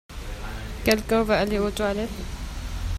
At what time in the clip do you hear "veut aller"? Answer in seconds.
1.21-1.59